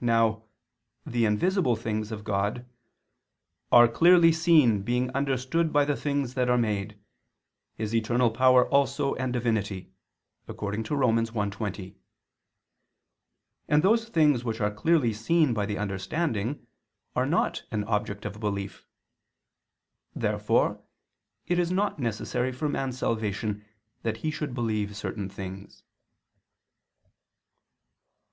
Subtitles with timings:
[0.00, 0.44] Now
[1.04, 2.68] "the invisible things" of God
[3.72, 7.00] "are clearly seen, being understood by the things that are made;
[7.74, 9.92] His eternal power also and Divinity,"
[10.46, 11.16] according to Rom.
[11.16, 11.96] 1:20:
[13.66, 16.64] and those things which are clearly seen by the understanding
[17.16, 18.86] are not an object of belief.
[20.14, 20.80] Therefore
[21.48, 23.64] it is not necessary for man's salvation,
[24.04, 25.82] that he should believe certain things.